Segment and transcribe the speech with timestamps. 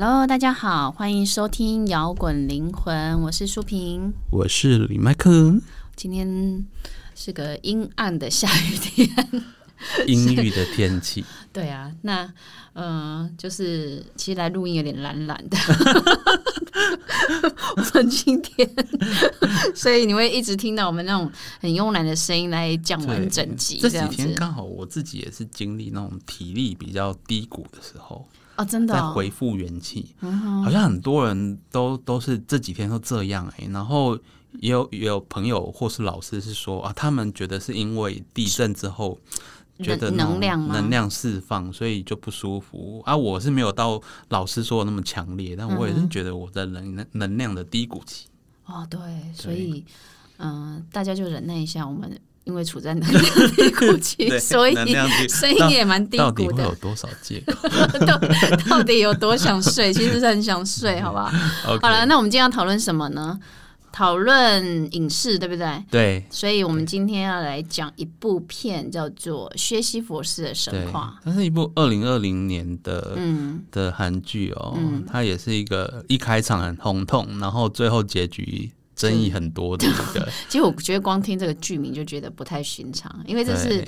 [0.00, 5.60] Hello，大家好，欢迎收听摇滚灵魂，我是舒平，我是李麦克。
[5.96, 6.64] 今天
[7.16, 9.10] 是个阴暗的下雨天，
[10.06, 11.24] 阴郁的天气。
[11.52, 12.32] 对啊，那
[12.74, 15.58] 呃，就是其实来录音有点懒懒的，
[17.76, 18.70] 我们今天，
[19.74, 21.28] 所以你会一直听到我们那种
[21.58, 23.80] 很慵懒的声音来讲完整集。
[23.80, 28.28] 这几天刚好我自己也是经历那种体力比较低谷的时候
[28.58, 30.14] 哦，真的在恢复元气，
[30.62, 34.14] 好像很多人都都是这几天都这样哎，然后
[34.60, 39.18] 也有也有朋友或是老师是说啊，他们觉得是因为地震之后。
[39.80, 43.16] 觉得能量能量释放，所以就不舒服啊！
[43.16, 48.26] 我是没有到老师说的那么强烈，但我也是觉得我在能能量的低谷期。
[48.66, 48.98] 哦，对，
[49.32, 49.84] 所以
[50.38, 54.74] 嗯，大家就忍耐一下，我们因为处在能量低谷期，所以
[55.28, 56.24] 声音也蛮低谷的。
[56.24, 57.68] 到底会有多少借口？
[58.06, 58.18] 到
[58.68, 59.92] 到底有多想睡？
[59.92, 61.30] 其实是很想睡，好不好？
[61.80, 63.38] 好了，那我们今天要讨论什么呢？
[63.90, 65.84] 讨论影视对不对？
[65.90, 71.18] 对，所以我们今天要来讲一部片，叫做《薛西佛斯的神话》。
[71.24, 80.28] 它是一部二零二零年的嗯的韩剧哦，它也是一个一开场很轰动，然后最后结局争议很多的一个。
[80.50, 83.82] 其实我觉得光听这个剧名就觉得不太寻常，因为这是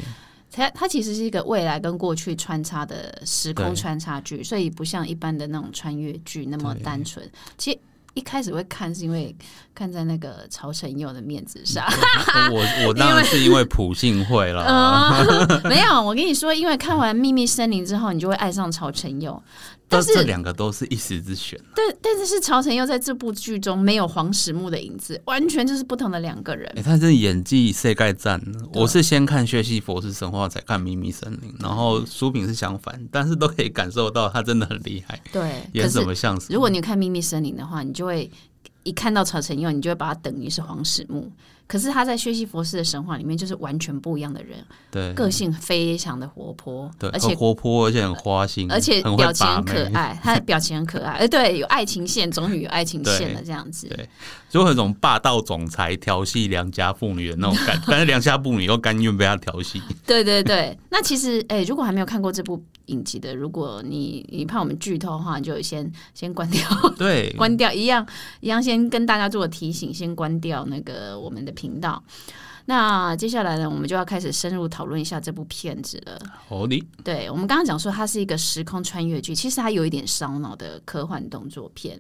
[0.51, 7.31] 它它其实是一个未来跟过去穿插的时空穿插剧，所以不像一般的那种穿越剧那么单纯。
[7.59, 7.79] 其实。
[8.15, 9.35] 一开始会看是因为
[9.73, 11.87] 看在那个曹承佑的面子上，
[12.51, 15.63] 我 我当然是因为普信会了。
[15.63, 19.41] 没有，我跟你说，因为看完《秘密森林》之后，你就会爱上曹承佑。
[19.91, 21.61] 但是这两个都是一时之选。
[21.75, 26.73] 对，但是是曹承佑在这部剧中没有黄始木的影子，完全就是不同的两个人。
[26.83, 28.41] 他这演技世界赞，
[28.73, 35.21] 我是先看《血西佛斯神话》，才看《秘密森林》，然后苏品是相反，但是都可以感受到他真的很厉害。
[35.33, 36.55] 对， 演什么像什么。
[36.55, 38.31] 如果你看《秘密森林》的话，你就会
[38.85, 41.31] 一看到曹承佑，你就会把他等于是黄始木。
[41.71, 44.59] 可是他在薛西佛斯的神话里面就是完全不一样的人，
[44.91, 54.09] 对，个性非常的活泼，对，而且活泼而且很花心，而且表情很可爱， 他的表情很可爱，哎，对，有爱情线，终于有爱情线了，这样子，对，
[54.51, 60.77] 就有一种霸道总裁调戏良家妇女的那种感， 但是良家妇女又甘愿被他调戏，对对对。
[60.91, 62.61] 那其实，哎，如果还没有看过这部
[62.91, 66.63] 影集的，如果你你怕我们剧透的话，就先先关掉，
[66.99, 68.07] 对， 关掉，一样
[68.41, 72.03] 一样，先跟大家做个提醒，先关掉那个我们的频道。
[72.67, 76.21] 那接下来呢，我们就要开始深入讨论一下这部片子了。
[76.47, 81.99] 好的，对我们刚刚讲说它是一个时空穿越剧，其实它有一点烧脑的科幻动作片。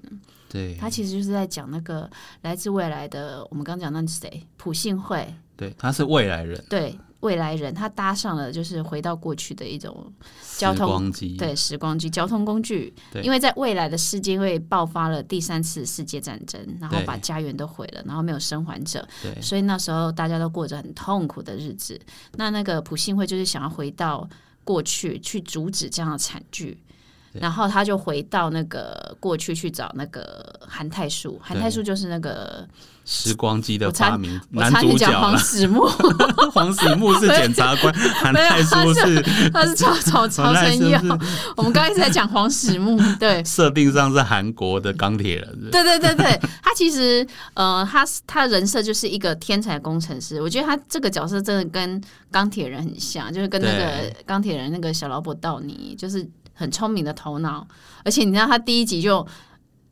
[0.49, 2.09] 对，它其实就是在讲那个
[2.43, 4.47] 来自未来的，我们刚讲那是谁？
[4.56, 5.34] 普信会。
[5.56, 6.62] 对，他是未来人。
[6.69, 6.97] 对。
[7.20, 10.12] 未来人他搭上了就是回到过去的一种
[10.56, 12.92] 交通机，对时光机交通工具。
[13.22, 19.06] 因为在未来的世界会爆发了第三次世界战争，然后把家园都毁了，然后没有生还者，
[19.41, 22.00] 所以那时候大家都过着很痛苦的日子。
[22.36, 24.28] 那那个普信会就是想要回到
[24.64, 26.78] 过去去阻止这样的惨剧。
[27.33, 32.67] 然后他就回到那个过去去找那个韩泰树，韩泰树就是那个
[33.05, 35.87] 时光机的发明男主角黄始木，
[36.53, 40.99] 黄始木是检察官， 韩泰树是他是曹曹曹承佑。
[41.57, 45.71] 我们刚才在讲黄始木， 对，设定上是韩国的钢铁人。
[45.71, 47.25] 对对对对，他其实
[47.55, 50.43] 呃，他他人设就是一个天才工程师。
[50.43, 56.29] 我觉得他这个角色真的跟钢铁人很像，就是跟那个钢铁人那个小老婆道尼，就是。
[56.60, 57.66] 很聪明的头脑，
[58.04, 59.26] 而且你知道他第一集就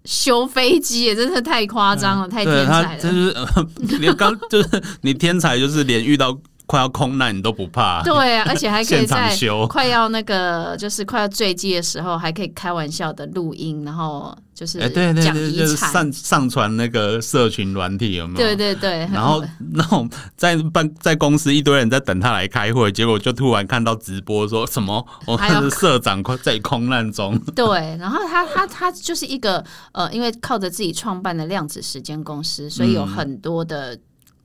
[0.04, 3.02] 修飞机，也真是太夸张了，太天才了。
[3.02, 3.34] 就是
[3.98, 6.38] 连刚就是你天才，就是连遇到。
[6.68, 8.02] 快要空难你都不怕？
[8.02, 9.34] 对啊，而且还可以 在
[9.70, 18.46] 快要那个就是快要坠机的时候，还可以开玩笑的录音，然后就是对对对，就是上上传那个社群软体有没有？
[18.46, 19.08] 对对对。
[19.10, 27.38] 然后 那种在办在公司一堆人在等他来开会，结果就突然看到直播说什么，我是 社长快在空难中。
[27.56, 33.98] 对，然后他他他就是一个呃，因为靠着自己创办的量子时间公司，所以有很多的。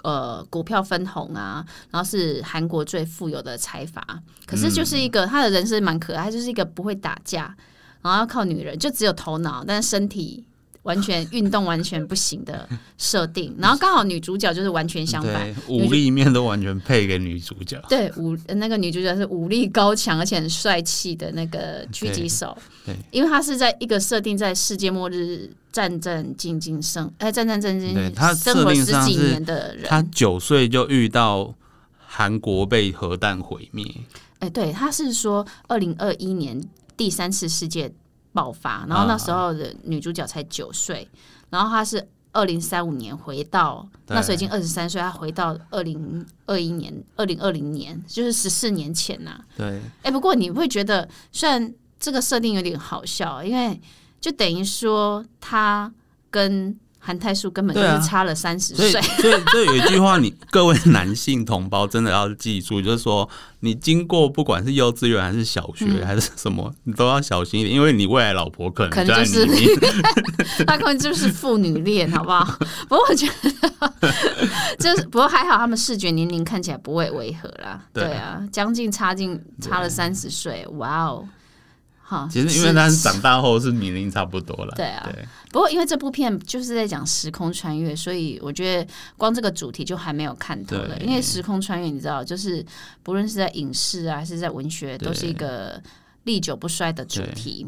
[0.03, 4.05] 呃，股票分红啊，然后是韩国最富有的财阀，
[4.45, 7.55] 可是就是一个他的人生蛮可爱，就是一个不会打架，
[8.01, 10.43] 然后要靠女人，就只有头脑，但是身体
[10.81, 12.67] 完全运动完全不行的
[12.97, 13.55] 设定。
[13.57, 17.81] 然后刚好女主角就是完全相反，武力面都完全配给女主角。
[17.87, 22.57] 对，武那个女主角是武力高强而且很帅气的那个狙击手。
[22.85, 25.49] 对，因为她是在一个设定在世界末日。
[25.73, 27.93] 战战兢兢生，哎，战战兢兢。
[27.93, 31.53] 对他生活十几年的人，他九岁就遇到
[31.97, 33.85] 韩国被核弹毁灭。
[34.39, 36.63] 哎，对，他是说二零二一年
[36.95, 37.91] 第三次世界
[38.31, 41.09] 爆发，然后那时候的女主角才九岁，
[41.49, 53.79] 然后她是二零三五年回到，那时候已经二十三岁，她回到二零二一年、二零二零年，就是十四年前呐、对，哎、不过你会觉得，虽然这个设定有点好笑，因为
[54.23, 55.91] 就等于说他
[56.31, 58.89] 跟韩泰树根本就是差了三十岁。
[58.89, 63.29] 所以所以有一句话，你各位男性同胞真的要记住，就是说，
[63.59, 69.91] 你经过不管是幼稚园还是小学、还是什么，你都要小心一点，因为你未来老婆可可能就是里面。
[70.65, 72.57] 他可能就是父女恋，好不好？
[72.87, 73.27] 不过我觉
[73.59, 74.01] 得，
[74.79, 77.81] 就是不过还好，他们视觉年龄看起来不会违和啦。
[77.91, 81.27] 对对啊，将近差近差了三十岁，哇哦！
[82.13, 84.73] 哈，其实因为他长大后是年龄差不多了。
[84.75, 85.09] 对啊。
[85.11, 85.25] 对。
[85.51, 90.97] 不过因为这部片就是在讲时空穿越，所以我觉得光这个主题就还没有看透了。
[90.99, 92.63] 因为时空穿越，你知道，就是
[93.01, 95.81] 不论是在影视啊，还是在文学，都是一个
[96.23, 97.65] 历久不衰的主题。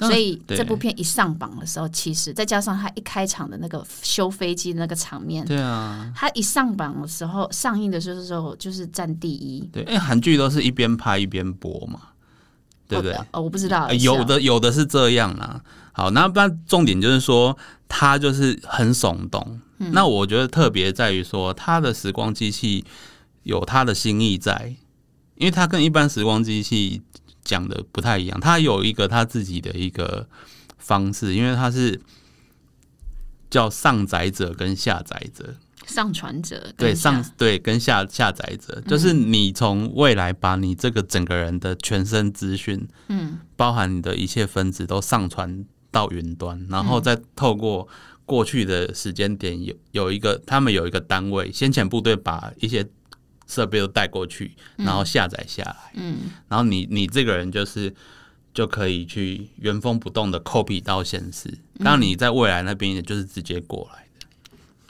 [0.00, 12.00] 所以这部片一上榜的时候，其实再加上他一开场的那个修飞机的那个场面，对啊，他一上榜的时候，上映的时候就是占第一，对，因为韩剧都是一边拍一边播嘛，
[12.88, 13.14] 对不对？
[13.32, 15.62] 哦，我不知道，呃有的有的是这样啦。
[15.92, 17.56] 好，那不然重点就是说，
[17.88, 19.60] 他就是很耸动。
[19.78, 22.84] 嗯那我觉得特别在于说，他的时光机器
[23.42, 24.76] 有他的心意在，
[25.34, 27.02] 因为他跟一般时光机器
[27.42, 30.26] 讲的不太一样，他有一个他自己的一个
[30.78, 32.00] 方式，因为他是
[33.50, 35.56] 叫上载者跟下载者。
[35.86, 38.84] 上传者对上对跟下下载者，嗯。
[38.86, 43.38] 就是你从未来把你这个整个人的全身资讯，嗯。
[43.56, 47.86] 包含你的一切分子都上传到云端，然后嗯再透过
[48.24, 52.86] 过去的时间点有有一个他们有一个单位，先遣部队把一些
[53.46, 56.18] 设备都带过去，然后下载下来，嗯。
[56.48, 57.94] 然后你你这个人就是
[58.54, 61.48] 就可以去原封不动的 copy 到现实，
[61.78, 61.84] 嗯。
[61.84, 64.06] 当你在未来那边也就是直接过来。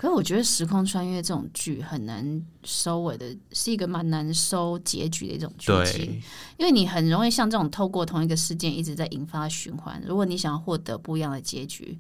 [0.03, 6.21] 可是我觉得时空穿越这种剧很难收尾的，是一个蛮难收结局的一种剧情，
[6.57, 10.03] 因为你很容易像这种透过同一个事件一直在引发循环。
[10.05, 11.97] 如果你想要获得不一样的结局，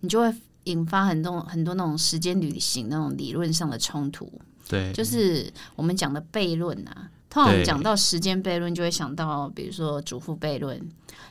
[0.00, 0.30] 你就会
[0.64, 4.30] 引发很多很多那种时间旅行那种理论上的冲突，
[4.68, 7.10] 对，就是我们讲的悖论啊。
[7.36, 10.80] 通常我们对讲到时间悖论，就会想到比如说祖父悖论，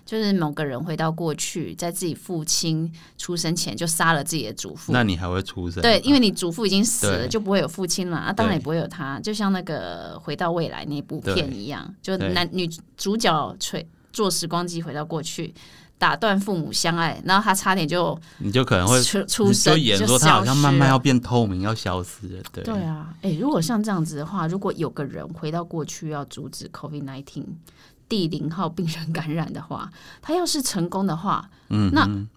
[0.06, 4.94] 就是某个人回到过去，在自己父亲出生前就杀了自己的祖父。
[4.94, 5.82] 那你还会出生？
[5.82, 9.20] 对，因为你祖父已经死了，就不会有父亲了，啊，当然也不会有他。
[9.22, 15.52] 就像那个《回到未来》那部片一样，就男女主角吹坐时光机回到过去，
[15.98, 22.44] 打断父母相爱，然后他差点就你就可能会出出就生，演说他好像慢慢要变透明，要消失了。
[22.52, 27.46] 对，对啊，哎、如果像这样子的话，如果有个人回到过去要阻止 COVID nineteen
[28.08, 29.90] 第零号病人感染的话，
[30.22, 32.28] 他要是成功的话，嗯，那嗯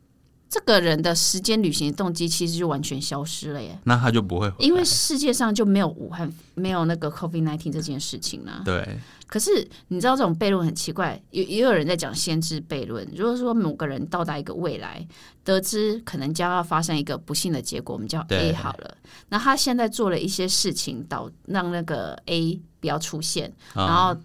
[0.50, 3.79] 这个人的时间旅行的动机其实就完全消失了耶。
[3.85, 8.62] 那他就不会，因为世界上就没有武汉没有那个 COVID nineteen 这件事情啦。
[8.65, 13.06] 对可是你知道这种悖论很奇怪，也也有人在讲先知悖论。
[13.15, 15.06] 如果说某个人到达一个未来，
[15.45, 18.97] 得知可能将要发生一个不幸的结果，我们叫 A 好了。
[19.28, 24.21] 那他现在做了一些事情，导让那个 A 不要出现，然啊，后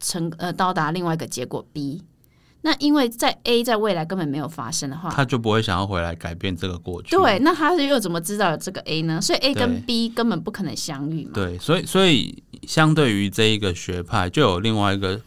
[0.00, 2.02] 成呃到达另外一个结果 B。
[2.62, 7.10] 那因为在 A 在未来根本没有发生的话，他就不会想要回来改变这个过去。
[7.10, 9.20] 对，那他又怎么知道有这个 A 呢？
[9.20, 11.32] 所以 A 跟 B 根本不可能相遇嘛。
[11.34, 15.20] 对，所以所以相对于这一个学派，就有另外一个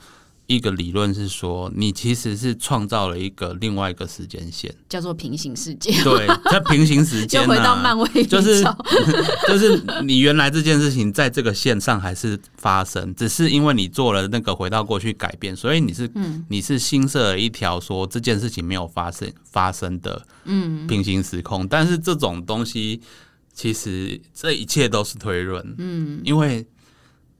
[0.48, 4.74] 一个理论是说，你其实是创造了一个另外一个时间线。
[4.88, 8.64] 叫做平行世界，对，在平行时间、啊， 就回到漫威，就是
[9.48, 16.10] 就是你原来这件事情在这个线上还是发生，只是因为你做了那个回到过去改变，所以你是、
[16.50, 20.86] 你是新设了一条说这件事情没有发生发生的嗯。
[20.88, 23.02] 平行时空，但是这种东西
[23.54, 26.66] 其实这一切都是推论，嗯，因为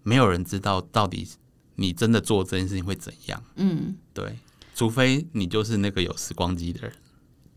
[0.02, 1.28] 没有人知道到底
[1.76, 4.38] 你真的做这件事情会怎样，嗯，对，
[4.74, 6.94] 除非你就是那个有时光机的人，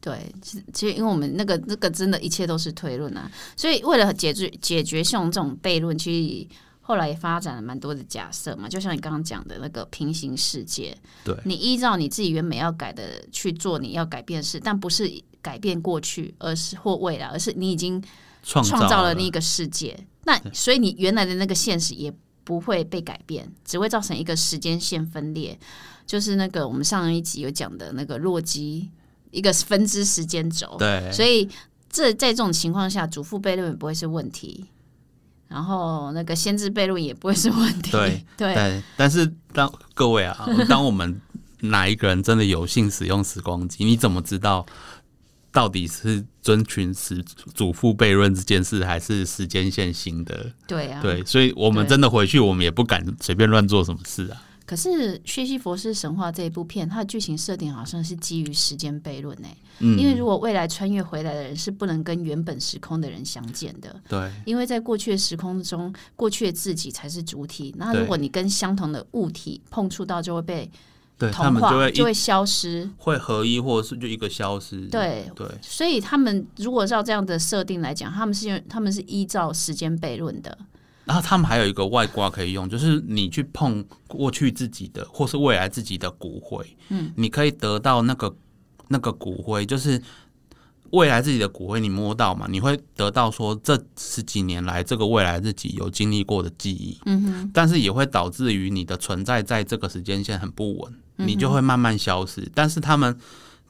[0.00, 11.36] 对，其实其实因为我们那个那个真的一切都是推论啊，所以为了解决解决像这种悖论，其实后来也发展了蛮多的假设嘛，就像你刚刚讲的那个平行世界，对。
[11.44, 15.10] 你依照你自己原本要改的去做你要改变的事，但不是
[15.42, 18.02] 改变过去，而是或未来，而是你已经
[18.42, 19.08] 创创造了。
[19.08, 22.10] 了那个世界，那所以你原来的那个现实也
[22.48, 25.58] 不会被改变，只会造成一个时间线分裂，
[26.06, 28.88] 就是那个我们上一集有讲的那个洛基
[29.30, 30.74] 一个分支时间轴。
[30.78, 31.46] 对，所以
[31.90, 34.64] 这在这种情况下，主妇悖论也不会是问题，
[35.46, 37.90] 然后那个先知悖论也不会是问题。
[37.90, 41.20] 对对对，但是当各位啊，当我们
[41.60, 43.84] 哪一个人真的有幸使用时光机？
[43.84, 44.64] 你怎么知道
[45.50, 47.22] 到底是遵循时
[47.54, 50.52] 祖父悖论这件事，还是时间线行的？
[50.66, 54.42] 对啊，对，所以我们真的回去，我们也不敢随便乱做什么事啊。
[54.66, 67.74] 可是《薛西佛斯神话》这一部片，它的剧情设定好像是基于时间悖论诶，嗯，因为如果未来穿越回来的人是不能跟原本时空的人相见的，对因为在过去的时空中，过去的自己才是主体。
[67.78, 70.70] 那如果你跟相同的物体碰触到，就会被
[71.18, 72.88] 对，他们就会就会消失。
[72.96, 74.86] 会合一，或者是就一个消失。
[74.86, 80.56] 对，对所以他们如果照这样的设定来讲，他们是用他们是依照时间悖论的。
[81.04, 88.36] 然后他们还有一个外挂可以用，就是你去碰过去自己的或是未来自己的骨灰，嗯，你可以得到那个
[88.88, 89.98] 那个骨灰，就是
[90.90, 102.50] 未来自己的骨灰，你摸到嘛，你会得到说这十几年来这个未来自己有经历过的记忆，嗯哼，但是也会导致于你的存在在这个时间线很不稳，你就会慢慢消失。
[102.54, 103.18] 但是他们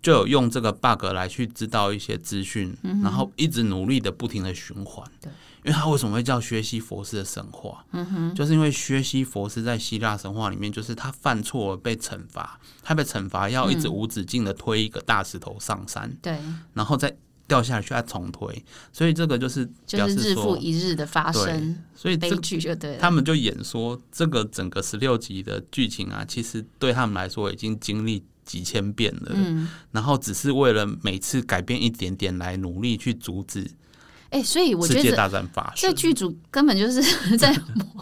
[0.01, 5.05] 就有用这个 bug 来去知道一些资讯，然后一直努力的不停的循环。
[5.21, 5.31] 对，
[5.65, 7.85] 因为他为什么会叫薛西佛斯的神话？
[7.91, 16.39] 嗯哼，就是因为薛西佛斯在希腊神话里面，就是他犯错被惩罚，他被惩罚要一直无止境的推一个大石头上山，对，
[16.75, 17.17] 然后再
[17.49, 18.63] 掉下去要重推，
[18.93, 22.99] 所以这个就是表就是日复一日的发生所以这剧就对了。
[22.99, 33.69] 他们就演说这个整个十六集的剧情啊，其实对他们来说已经经历几千遍了，嗯，然后只是为了每次改变一点点来努力去阻止
[34.31, 35.73] 哎、所以我觉得世界大战发生。
[35.77, 37.03] 这剧组根本就是
[37.39, 37.55] 在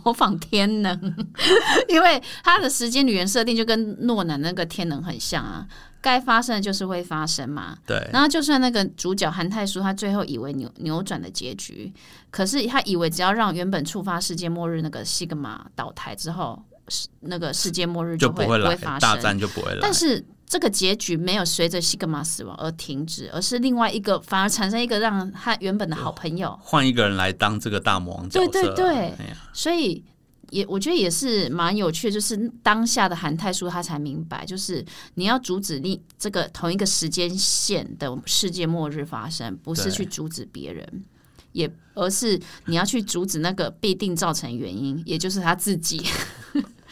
[0.05, 1.15] 模仿天能，
[1.89, 5.67] 因为他的时间旅人设定就跟诺南那个天能很像啊，
[6.01, 7.77] 该发生的就是会发生嘛。
[7.87, 11.93] 对然后就算那个主角韩泰书，他最后以为扭扭转的结局，
[12.31, 19.01] 可是他以为只要让原本触发世界末日那个西格玛倒台之后，是那个世界末日会就不会来会发生。
[19.01, 28.87] 大战就不会来，但是这个结局没有随着西格玛死亡而停止，而是另外一个反而产生一个让他原本的好朋友，换一个人来当这个大魔王角色，对对对。
[28.95, 30.05] 哎所以
[30.51, 34.85] 也我觉得也是蛮有趣的，就是当下的韩泰叔他才明白，就是
[35.15, 41.05] 你要阻止你这个同一个时间线的世界末日发生，不是去阻止别人。
[41.51, 46.05] 也，而是你要去阻止那个必定造成原因，也就是他自己，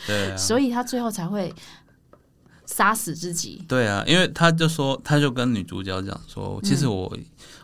[0.06, 1.54] 对啊， 所以他最后才会
[2.66, 3.64] 杀死自己。
[3.68, 7.16] 对啊，因为他就说，他就跟女主角讲说，其实我、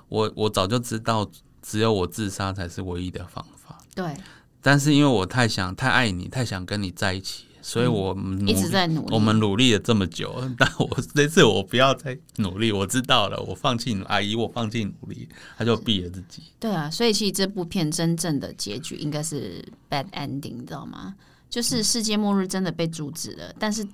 [0.09, 1.29] 我我早就知道，
[1.63, 3.79] 只有我自杀才是唯一的方法。
[3.95, 4.15] 对，
[4.63, 9.09] 但是因为我太想、太爱你、太想跟你在一起，所以我们嗯一直在努力。
[9.15, 16.43] 我们努力了这么久， 但我这次我不要再努力，我知道了，我放弃努阿姨，我放弃努力，他就毙了自己。
[16.59, 21.15] 对啊，所以其实这部片真正的结局应该是 bad ending，你知道吗？
[21.49, 23.85] 就是世界末日真的被阻止了，但是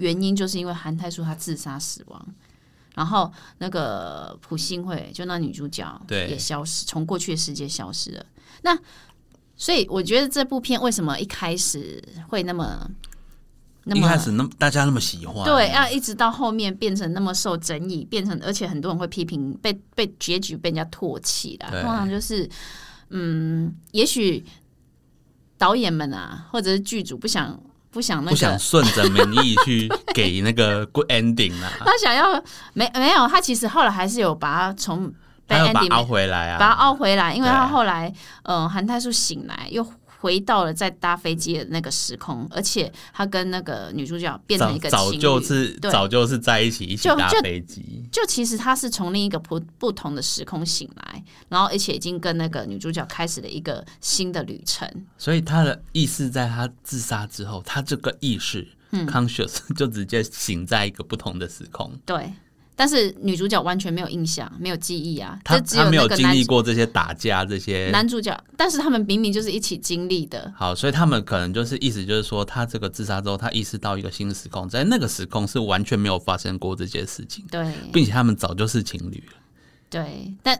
[0.00, 2.26] 原因就是因为韩泰树他自杀死亡，
[2.94, 8.26] 然后那个朴信惠就那女主角对也消失，从过去的世界消失了。
[8.62, 8.76] 那
[9.56, 12.90] 所以我觉得这部片为什么一开始会那么
[13.84, 21.68] 那么一开始那么大家那么喜欢，对，要一直到后面变成那么受争议，变成而且很多人会批评，被被结局被人家唾弃啦。
[21.70, 22.48] 通常就是，
[23.10, 24.44] 嗯，也许
[25.58, 27.58] 导演们啊，或者是剧组不想
[27.90, 32.42] 不想那不想个，顺着民意去给那个 good ending 啊， 他想要
[32.72, 35.12] 没没有，他其实后来还是有把它从
[35.48, 38.12] 他它凹 ending 回来把它啊，凹回来，因为他后来，
[38.44, 39.84] 嗯、韩泰树醒来又。
[40.20, 54.86] 回到了在搭飞机的那个时空，而且他跟那个女主角变成一个情侣，早就是早就是在一起一起搭飞机，就其实他是从另一个不不同的时空醒来，然后而且已经跟那个女主角开始了一个新的旅程。
[55.16, 58.68] 所以他的意识在他自杀之后，他这个意识、
[59.06, 61.90] conscious 嗯 就直接醒在一个不同的时空。
[62.04, 62.30] 对，
[62.80, 67.90] 但是女主角完全没有印象，没有记忆啊，他就只有他没有经历过这些打架这些。
[67.90, 70.50] 男主角，但是他们明明就是一起经历的。
[70.56, 79.34] 好，所以他们可能就是意思就是说，他这个自杀之后，他意识到一个新时空，在那个时空是完全没有发生过这些事情，对并且他们早就是情侣了。
[79.90, 80.58] 对，但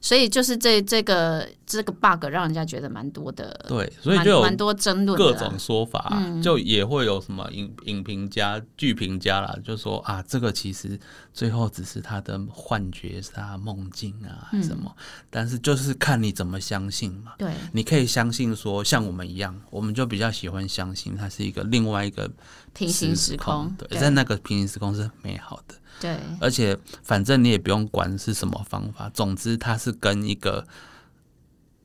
[0.00, 10.98] 所以就是这这个这个 bug 让人家觉得蛮多的，对，所以就有蛮蛮多争论各种说法，就也会有什么影影评家、剧评家啦，就说啊，这个其实
[11.32, 14.90] 最后只是他的幻觉，是他梦境啊，什么，
[15.28, 17.32] 但是就是看你怎么相信嘛。
[17.38, 17.50] 对。
[17.72, 22.28] 你可以相信说，像我们一样，我们就比较喜欢相信它是一个另外一个
[22.72, 30.66] 平行时空，对，在那个平行时空是很美好的，对而且反正你也不用管是什么方法，总之它是跟一个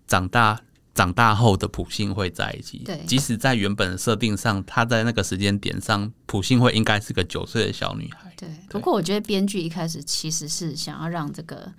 [0.08, 0.62] 长大
[0.94, 2.78] 长大后的普信会在一起。
[2.86, 8.34] 对即使在原本的设定上，他在那个时间点上，普信会应该是个九岁的小女孩。
[8.38, 8.48] 对。
[8.70, 11.70] 不过我觉得编剧一开始其实是想要让这个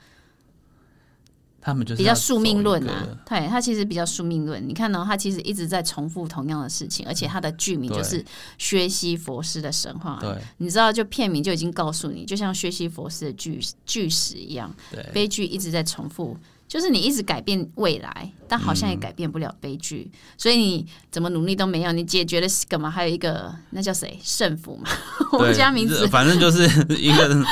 [1.67, 4.65] 他们就是比较宿命论啊，对，他其实比较宿命论。
[4.69, 8.25] 你看呢、他其实一直在重复同样的事情，而且他的剧名就是
[8.57, 10.17] 薛西佛斯的神话。
[10.21, 14.73] 对你知道，就片名就已经告诉你，就像薛西佛斯的巨巨石一样，
[15.13, 16.37] 悲剧一直在重复。
[16.69, 21.97] 就是你一直改变未来，但好像也改变不了悲剧，所以你怎么努力都没用。
[21.97, 22.91] 你解决了干嘛？
[22.91, 24.91] 还有一个那叫谁胜负嘛？
[25.33, 26.65] 我们对家名字反正就是
[26.97, 27.45] 一个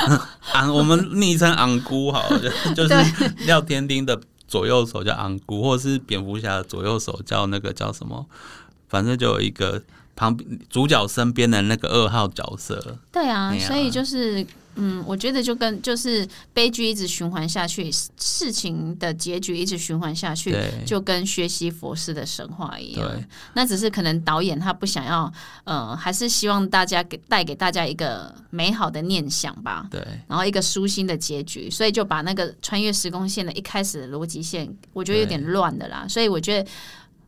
[0.53, 2.39] 昂， 我们昵称昂姑好了，
[2.75, 8.25] 就 就是廖天丁的左右手叫昂姑，或是蝙蝠侠的左右手叫那个叫什么，
[8.89, 9.81] 反正就有一个
[10.15, 14.45] 旁边主角身边的那个二号角色，对啊，所以就是，
[14.75, 20.55] 嗯，我觉得就跟就是悲剧一直循环下去，事情的结局一直循环下去，
[20.85, 23.25] 就跟学习佛师的神话一样对。
[23.53, 25.31] 那只是可能导演他不想要，
[25.63, 29.87] 呃，还是希望大家给带给大家一个美好的念想吧。
[29.89, 36.05] 对然后一个舒心的结局，所以就把那个穿越时空线的一开始的逻辑线，我觉得有点乱的啦。
[36.07, 36.69] 所以我觉得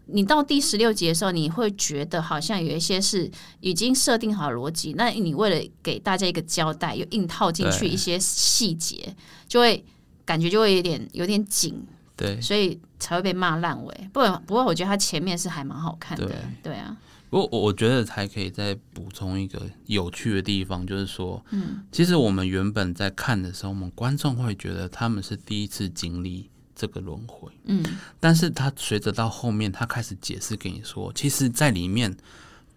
[0.10, 9.16] 你到第十六集的时候，你会觉得好像有一些是已经设定好逻辑，那你为了给大家一个交代，又硬套进去一些细节，
[9.48, 9.84] 就会
[10.26, 11.86] 感觉就会有点有点紧，
[12.16, 12.40] 对。
[12.42, 14.10] 所以才会被骂烂尾。
[14.12, 16.98] 不过不过，我觉得它前面是还蛮好看的，对对啊，
[17.30, 27.84] 不过我我觉得还可以再补充一个有趣的地方，就是说，嗯，其实我们原本在看的时候，我们观众会觉得他们是第一次经历这个轮回，嗯，
[28.20, 32.16] 但是他随着到后面，他开始解释给你说，其实在里面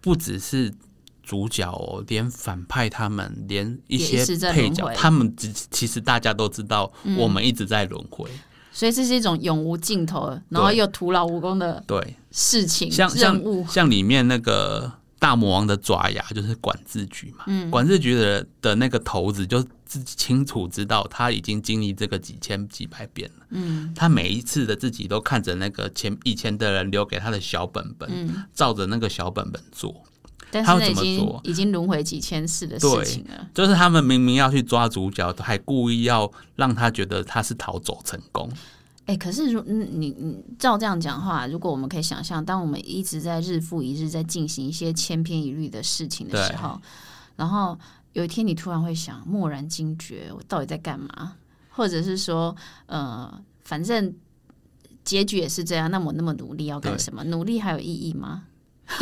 [0.01, 0.73] 不只是
[1.21, 8.27] 主角哦，连反派他们，连一些配角，他们只其实大家都知道，我们一直在轮回，
[8.71, 13.63] 所以这是一种永无尽头，然后又徒劳无功的对，事情像像任务。
[13.67, 17.69] 像里面那个大魔王的爪牙就是管制局嘛，嗯。
[17.69, 23.93] 管制局的的那个头子就自己清楚知道他已经经历这个几千几百遍了，嗯。
[23.95, 30.03] 他每一次的自己都看着那个前以前的人留给他的小本本，嗯，照着那个小本本做，
[30.49, 31.41] 但是他要怎那已经么做？
[31.43, 33.47] 已经轮回几千次的事情了。
[33.53, 38.51] 就是他们明明要去抓主角，还故意要让他觉得他是逃走成功，
[39.07, 46.79] 哎、可是如嗯你你照这样讲的话，如果我们可以想象，当我们一直在日复一日在进行一些千篇一律的事情的时候，
[47.35, 47.77] 然后
[48.13, 51.33] 有一天你突然会想，蓦然惊觉，我到底在干嘛？
[51.69, 54.13] 或者是说，呃，反正
[55.03, 57.23] 结局也是这样，那我那么努力要干什么？
[57.25, 58.43] 努力还有意义吗？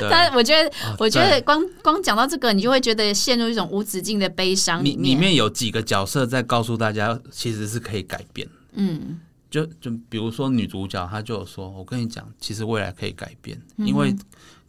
[0.10, 5.16] 但我觉得，啊我觉得光光讲到这个，你就会觉得陷入一种无止境的悲伤里里面。
[5.16, 8.48] 里面有几个角色在告诉大家，其实是可以改变。
[8.72, 9.20] 嗯
[9.56, 14.14] 就就比如说女主角，她就说：“我跟你讲，其实未来可以改变，嗯因为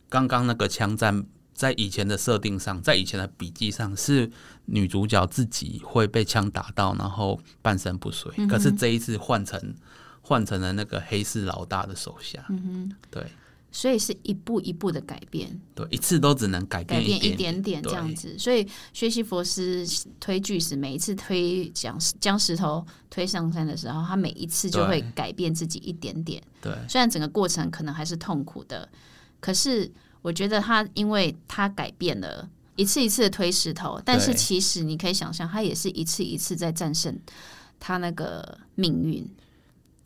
[0.07, 4.31] 刚刚那个枪战在以前的设定上，在以前的笔记上是
[4.65, 8.31] 女主角自己会被枪打到，然后半身不遂。
[8.37, 9.61] 嗯可是这一次换成
[10.21, 13.25] 换成了那个黑市老大的手下，嗯对
[13.77, 15.47] 所以是一步一步的改变。
[15.75, 19.85] 对，一次都只能改变改变一点点点这样子，所以学习佛斯
[20.19, 26.41] 推巨石，每一次推将将石头推上山的时候，他每一次就会改变自己一点点。
[26.59, 28.89] 对虽然整个过程可能还是痛苦的，
[29.39, 29.91] 可是
[30.23, 32.49] 我觉得他因为他改变了。
[32.77, 37.15] 一次一次的推石头，但是其实你可以想象，他也是一次一次在战胜
[37.79, 39.27] 他那个命运。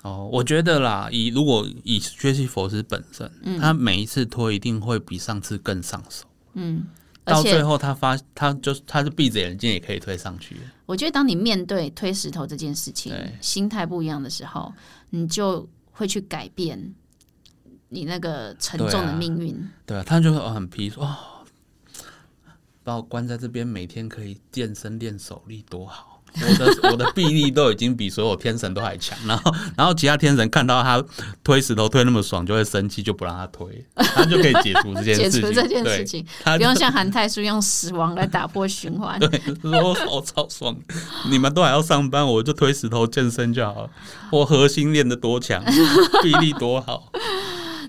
[0.03, 6.25] 哦，我觉得啦，以如果以学习佛斯本身，嗯他每一次推一定会比上次更上手。
[6.53, 6.87] 嗯，
[7.23, 10.57] 到最后他发，他就他是闭着眼睛也可以推上去。
[10.87, 14.73] 我觉得，当你面对推石头这件事情对，心态不一样的时候，
[15.11, 16.93] 你就会去改变
[17.89, 19.55] 你那个沉重的命运。
[19.85, 21.15] 对啊，他就会很皮说哦，
[22.83, 26.10] 把我关在这边，每天可以健身练手力，多好。
[26.33, 31.03] 我的我的臂力都已经比所有天神都还强，然后然后其他天神看到他
[31.43, 35.41] 推石头推那么爽，就会生气，就不让他推， 他就可以解除这件事情。
[35.41, 39.19] 解除这件事，情，他不用像韩泰叔用死亡来打破循环。
[39.19, 39.29] 对，
[39.61, 40.75] 说我超爽，
[41.29, 43.89] 你们都还要上班，我就推石头健身就好了。
[44.31, 45.63] 我核心练得多强，
[46.23, 47.11] 臂力多好。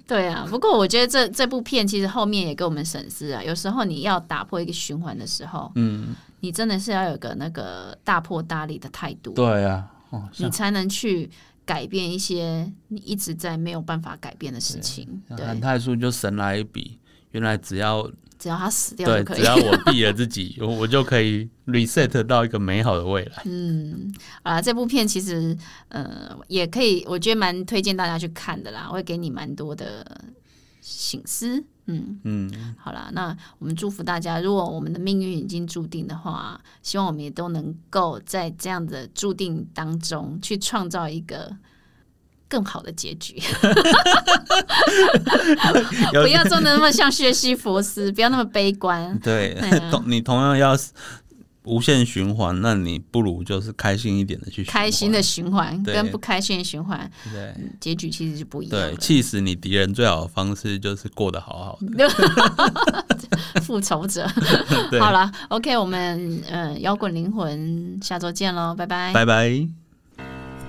[0.07, 11.31] 对啊，不过我觉得这这部片其实后面也给我们审视啊，有时候你要打破一个循环的时候，嗯，你真的是要有个那个大破大立的态度，对啊，哦，你才能去
[11.65, 15.07] 改变一些你一直在没有办法改变的事情。
[15.29, 16.99] 对像韩泰树就神来一笔，
[17.31, 18.11] 原来只要
[18.43, 19.45] 只要他死掉，就可以只。
[19.45, 23.43] 要我毙了自己，我 我就可以 reset 到一个美好的未来。
[23.45, 25.57] 嗯，啊，这部片其实
[25.91, 30.05] 呃也可以，我觉得蛮推荐大家去看的啦，会给你蛮多的
[30.81, 31.63] 醒思。
[31.87, 41.57] 嗯，嗯，好啦，那我们祝福大家，如果我们的命运已经注定的话，希望我们也都能够在这样的注定当中去创造一个。
[42.53, 43.33] 更好的结局，
[46.13, 49.17] 不要做的那么像薛西佛斯，不要那么悲观。
[49.25, 49.57] 对
[49.91, 50.77] 同你同样要
[51.65, 58.97] 无限循环，那你不如就是开心一点的去循开心的，循环跟不开心的循环，对结局其实是不一样对，的。
[58.99, 62.07] 气死你敌人最好的方式就是过得好好的。
[63.65, 64.29] 复仇者。
[65.01, 69.11] 好了，OK，我们呃摇滚灵魂下周见喽，拜拜。
[69.15, 69.82] 拜拜。